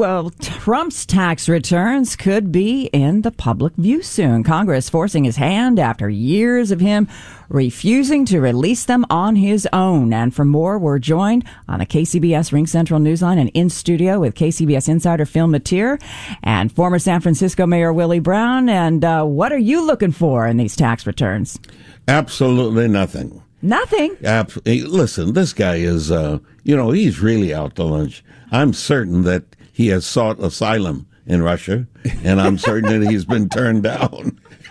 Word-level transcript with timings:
Well, 0.00 0.30
Trump's 0.30 1.04
tax 1.04 1.46
returns 1.46 2.16
could 2.16 2.50
be 2.50 2.84
in 2.84 3.20
the 3.20 3.30
public 3.30 3.74
view 3.74 4.02
soon. 4.02 4.42
Congress 4.42 4.88
forcing 4.88 5.24
his 5.24 5.36
hand 5.36 5.78
after 5.78 6.08
years 6.08 6.70
of 6.70 6.80
him 6.80 7.06
refusing 7.50 8.24
to 8.24 8.40
release 8.40 8.86
them 8.86 9.04
on 9.10 9.36
his 9.36 9.68
own. 9.74 10.14
And 10.14 10.34
for 10.34 10.46
more, 10.46 10.78
we're 10.78 11.00
joined 11.00 11.44
on 11.68 11.80
the 11.80 11.84
KCBS 11.84 12.50
RingCentral 12.50 13.02
Newsline 13.02 13.38
and 13.38 13.50
in 13.52 13.68
studio 13.68 14.20
with 14.20 14.34
KCBS 14.36 14.88
insider 14.88 15.26
Phil 15.26 15.48
Matier 15.48 15.98
and 16.42 16.72
former 16.72 16.98
San 16.98 17.20
Francisco 17.20 17.66
Mayor 17.66 17.92
Willie 17.92 18.20
Brown. 18.20 18.70
And 18.70 19.04
uh, 19.04 19.24
what 19.24 19.52
are 19.52 19.58
you 19.58 19.84
looking 19.84 20.12
for 20.12 20.46
in 20.46 20.56
these 20.56 20.76
tax 20.76 21.06
returns? 21.06 21.60
Absolutely 22.08 22.88
nothing. 22.88 23.42
Nothing. 23.62 24.16
Ab- 24.24 24.52
listen, 24.64 25.34
this 25.34 25.52
guy 25.52 25.76
is, 25.76 26.10
uh, 26.10 26.38
you 26.64 26.76
know, 26.76 26.90
he's 26.90 27.20
really 27.20 27.52
out 27.52 27.76
to 27.76 27.84
lunch. 27.84 28.24
I'm 28.50 28.72
certain 28.72 29.22
that 29.24 29.44
he 29.72 29.88
has 29.88 30.06
sought 30.06 30.40
asylum 30.40 31.06
in 31.26 31.42
Russia, 31.42 31.86
and 32.24 32.40
I'm 32.40 32.58
certain 32.58 33.00
that 33.00 33.10
he's 33.10 33.24
been 33.24 33.48
turned 33.50 33.82
down. 33.82 34.40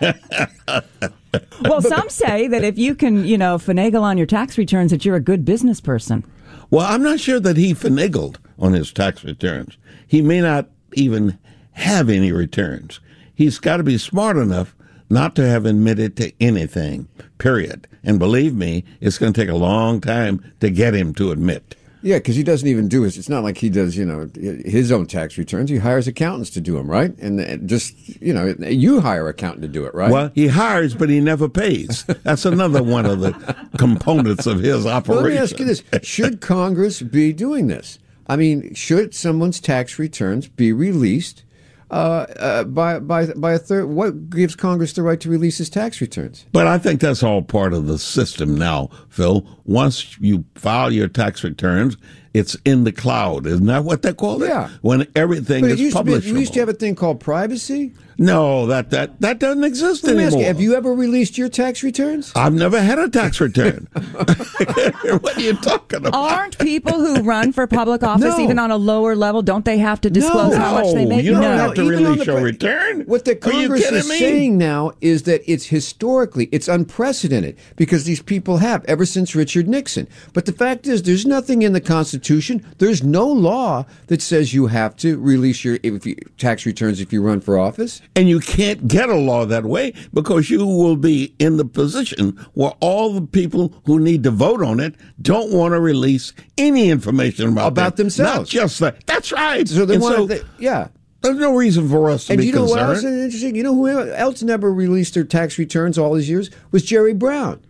well, 1.62 1.80
some 1.80 2.08
say 2.08 2.48
that 2.48 2.64
if 2.64 2.78
you 2.78 2.94
can, 2.94 3.24
you 3.24 3.38
know, 3.38 3.56
finagle 3.58 4.02
on 4.02 4.18
your 4.18 4.26
tax 4.26 4.58
returns, 4.58 4.90
that 4.90 5.04
you're 5.04 5.16
a 5.16 5.20
good 5.20 5.44
business 5.44 5.80
person. 5.80 6.24
Well, 6.70 6.86
I'm 6.86 7.02
not 7.02 7.20
sure 7.20 7.40
that 7.40 7.56
he 7.56 7.74
finagled 7.74 8.36
on 8.58 8.72
his 8.72 8.92
tax 8.92 9.24
returns. 9.24 9.76
He 10.06 10.22
may 10.22 10.40
not 10.40 10.68
even 10.92 11.38
have 11.72 12.08
any 12.08 12.32
returns. 12.32 13.00
He's 13.34 13.58
got 13.58 13.78
to 13.78 13.82
be 13.82 13.98
smart 13.98 14.36
enough 14.36 14.74
not 15.10 15.34
to 15.36 15.46
have 15.46 15.66
admitted 15.66 16.16
to 16.16 16.32
anything, 16.40 17.08
period. 17.38 17.86
And 18.02 18.18
believe 18.18 18.54
me, 18.54 18.84
it's 19.00 19.18
going 19.18 19.32
to 19.32 19.40
take 19.40 19.50
a 19.50 19.56
long 19.56 20.00
time 20.00 20.52
to 20.60 20.70
get 20.70 20.94
him 20.94 21.12
to 21.14 21.32
admit. 21.32 21.74
Yeah, 22.02 22.16
because 22.16 22.36
he 22.36 22.42
doesn't 22.42 22.66
even 22.66 22.88
do 22.88 23.04
it. 23.04 23.18
It's 23.18 23.28
not 23.28 23.42
like 23.44 23.58
he 23.58 23.68
does, 23.68 23.96
you 23.96 24.06
know, 24.06 24.30
his 24.34 24.90
own 24.90 25.06
tax 25.06 25.36
returns. 25.36 25.68
He 25.68 25.76
hires 25.76 26.08
accountants 26.08 26.48
to 26.50 26.60
do 26.60 26.76
them, 26.76 26.90
right? 26.90 27.16
And 27.18 27.40
uh, 27.40 27.56
just, 27.66 27.94
you 28.22 28.32
know, 28.32 28.54
you 28.58 29.00
hire 29.00 29.28
accountant 29.28 29.62
to 29.62 29.68
do 29.68 29.84
it, 29.84 29.94
right? 29.94 30.10
Well, 30.10 30.30
he 30.34 30.48
hires, 30.48 30.94
but 30.94 31.10
he 31.10 31.20
never 31.20 31.46
pays. 31.46 32.04
That's 32.22 32.46
another 32.46 32.82
one 32.82 33.04
of 33.04 33.20
the 33.20 33.32
components 33.76 34.46
of 34.46 34.60
his 34.60 34.86
operation. 34.86 35.10
Well, 35.10 35.22
let 35.24 35.32
me 35.32 35.38
ask 35.38 35.58
you 35.58 35.64
this: 35.64 35.82
Should 36.02 36.40
Congress 36.40 37.02
be 37.02 37.32
doing 37.32 37.66
this? 37.66 37.98
I 38.28 38.36
mean, 38.36 38.74
should 38.74 39.12
someone's 39.14 39.60
tax 39.60 39.98
returns 39.98 40.46
be 40.46 40.72
released? 40.72 41.42
Uh, 41.90 42.26
uh, 42.38 42.64
by 42.64 43.00
by 43.00 43.26
by 43.26 43.54
a 43.54 43.58
third. 43.58 43.86
What 43.86 44.30
gives 44.30 44.54
Congress 44.54 44.92
the 44.92 45.02
right 45.02 45.20
to 45.20 45.28
release 45.28 45.58
his 45.58 45.68
tax 45.68 46.00
returns? 46.00 46.46
But 46.52 46.68
I 46.68 46.78
think 46.78 47.00
that's 47.00 47.22
all 47.22 47.42
part 47.42 47.72
of 47.72 47.88
the 47.88 47.98
system 47.98 48.56
now, 48.56 48.90
Phil. 49.08 49.44
Once 49.64 50.16
you 50.20 50.44
file 50.54 50.92
your 50.92 51.08
tax 51.08 51.42
returns, 51.42 51.96
it's 52.32 52.56
in 52.64 52.84
the 52.84 52.92
cloud. 52.92 53.46
Isn't 53.46 53.66
that 53.66 53.84
what 53.84 54.02
they 54.02 54.12
call 54.12 54.42
it? 54.42 54.48
Yeah. 54.48 54.68
When 54.82 55.06
everything 55.16 55.62
but 55.62 55.72
is 55.72 55.80
used 55.80 55.96
publishable. 55.96 56.22
To 56.22 56.34
be, 56.34 56.40
used 56.40 56.54
to 56.54 56.60
have 56.60 56.68
a 56.68 56.74
thing 56.74 56.94
called 56.94 57.20
privacy. 57.20 57.92
No, 58.18 58.66
that 58.66 58.90
that 58.90 59.18
that 59.22 59.38
doesn't 59.38 59.64
exist 59.64 60.04
Let 60.04 60.18
anymore. 60.18 60.40
You, 60.40 60.46
have 60.46 60.60
you 60.60 60.74
ever 60.74 60.92
released 60.92 61.38
your 61.38 61.48
tax 61.48 61.82
returns? 61.82 62.32
I've 62.36 62.52
never 62.52 62.78
had 62.78 62.98
a 62.98 63.08
tax 63.08 63.40
return. 63.40 63.88
what 63.94 65.36
are 65.38 65.40
you 65.40 65.54
talking 65.54 66.04
about? 66.04 66.14
Aren't 66.14 66.58
people 66.58 66.92
who 66.92 67.22
run 67.22 67.50
for 67.52 67.66
public 67.66 68.02
office, 68.02 68.36
no. 68.36 68.44
even 68.44 68.58
on 68.58 68.70
a 68.70 68.76
lower 68.76 69.16
level, 69.16 69.40
don't 69.40 69.64
they 69.64 69.78
have 69.78 70.02
to 70.02 70.10
disclose 70.10 70.52
no. 70.52 70.58
how 70.58 70.74
much 70.74 70.92
they 70.92 71.06
make? 71.06 71.18
No, 71.18 71.22
you 71.22 71.30
don't 71.30 71.40
no. 71.40 71.56
have 71.56 71.74
to 71.74 71.82
Even 71.82 72.04
release 72.04 72.26
the, 72.26 72.32
your 72.32 72.42
return. 72.42 73.00
What 73.06 73.24
the 73.24 73.36
Congress 73.36 73.90
is 73.90 74.06
me? 74.06 74.18
saying 74.18 74.58
now 74.58 74.92
is 75.00 75.22
that 75.22 75.40
it's 75.50 75.64
historically, 75.64 76.50
it's 76.52 76.68
unprecedented 76.68 77.56
because 77.76 78.04
these 78.04 78.20
people 78.20 78.58
have 78.58 78.84
ever 78.84 79.06
since 79.06 79.34
Richard 79.34 79.66
Nixon. 79.66 80.06
But 80.34 80.44
the 80.44 80.52
fact 80.52 80.86
is, 80.86 81.04
there's 81.04 81.24
nothing 81.24 81.62
in 81.62 81.72
the 81.72 81.80
Constitution. 81.80 82.19
There's 82.78 83.02
no 83.02 83.26
law 83.26 83.86
that 84.06 84.22
says 84.22 84.54
you 84.54 84.66
have 84.68 84.96
to 84.96 85.18
release 85.18 85.64
your 85.64 85.78
you, 85.82 86.16
tax 86.38 86.66
returns 86.66 87.00
if 87.00 87.12
you 87.12 87.22
run 87.22 87.40
for 87.40 87.58
office. 87.58 88.00
And 88.14 88.28
you 88.28 88.40
can't 88.40 88.88
get 88.88 89.08
a 89.08 89.16
law 89.16 89.44
that 89.46 89.64
way 89.64 89.94
because 90.12 90.50
you 90.50 90.66
will 90.66 90.96
be 90.96 91.34
in 91.38 91.56
the 91.56 91.64
position 91.64 92.30
where 92.54 92.72
all 92.80 93.12
the 93.12 93.22
people 93.22 93.74
who 93.86 93.98
need 93.98 94.22
to 94.24 94.30
vote 94.30 94.62
on 94.62 94.80
it 94.80 94.94
don't 95.20 95.52
want 95.52 95.72
to 95.72 95.80
release 95.80 96.32
any 96.58 96.90
information 96.90 97.48
about, 97.48 97.68
about 97.68 97.96
them. 97.96 98.06
themselves. 98.06 98.38
Not 98.38 98.46
just 98.46 98.78
that. 98.80 99.06
That's 99.06 99.32
right. 99.32 99.68
So 99.68 99.84
they 99.84 99.98
want 99.98 100.30
so, 100.30 100.38
yeah. 100.58 100.88
There's 101.22 101.36
no 101.36 101.54
reason 101.54 101.88
for 101.88 102.08
us 102.08 102.26
to 102.26 102.32
and 102.32 102.40
be 102.40 102.46
you 102.46 102.52
know 102.52 102.60
concerned. 102.60 102.80
what 102.80 102.96
else 102.96 103.04
is 103.04 103.24
interesting? 103.24 103.54
You 103.54 103.62
know 103.62 103.74
who 103.74 104.10
else 104.12 104.42
never 104.42 104.72
released 104.72 105.14
their 105.14 105.24
tax 105.24 105.58
returns 105.58 105.98
all 105.98 106.14
these 106.14 106.30
years 106.30 106.50
was 106.70 106.82
Jerry 106.82 107.12
Brown. 107.12 107.60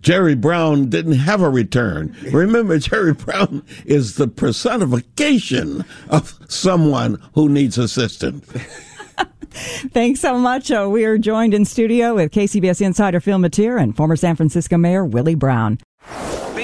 Jerry 0.00 0.34
Brown 0.34 0.88
didn't 0.88 1.14
have 1.14 1.42
a 1.42 1.50
return. 1.50 2.16
Remember, 2.32 2.78
Jerry 2.88 3.14
Brown 3.14 3.62
is 3.84 4.16
the 4.16 4.28
personification 4.28 5.84
of 6.08 6.38
someone 6.48 7.22
who 7.34 7.48
needs 7.48 7.78
assistance. 7.78 8.46
Thanks 9.50 10.20
so 10.20 10.38
much. 10.38 10.70
Uh, 10.70 10.88
we 10.90 11.04
are 11.04 11.18
joined 11.18 11.54
in 11.54 11.64
studio 11.64 12.14
with 12.14 12.32
KCBS 12.32 12.80
insider 12.80 13.20
Phil 13.20 13.38
Matier 13.38 13.76
and 13.76 13.96
former 13.96 14.14
San 14.16 14.36
Francisco 14.36 14.76
Mayor 14.76 15.04
Willie 15.04 15.34
Brown. 15.34 15.78